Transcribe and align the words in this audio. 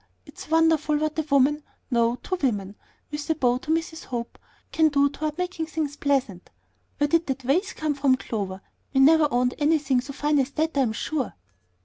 It's 0.25 0.49
wonderful 0.49 0.97
what 0.97 1.19
a 1.19 1.21
woman 1.21 1.61
no, 1.91 2.15
two 2.15 2.35
women," 2.41 2.75
with 3.11 3.29
a 3.29 3.35
bow 3.35 3.59
to 3.59 3.69
Mrs. 3.69 4.05
Hope 4.05 4.39
"can 4.71 4.89
do 4.89 5.11
toward 5.11 5.37
making 5.37 5.67
things 5.67 5.95
pleasant. 5.95 6.49
Where 6.97 7.07
did 7.07 7.27
that 7.27 7.43
vase 7.43 7.73
come 7.73 7.93
from, 7.93 8.15
Clover? 8.17 8.61
We 8.95 8.99
never 8.99 9.27
owned 9.29 9.53
anything 9.59 10.01
so 10.01 10.11
fine 10.11 10.39
as 10.39 10.49
that, 10.53 10.75
I'm 10.75 10.93
sure." 10.93 11.35